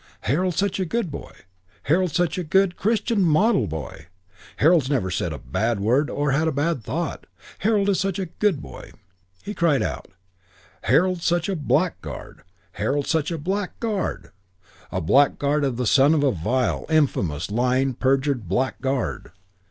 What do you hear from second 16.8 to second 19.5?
infamous, lying, perjured blackguard."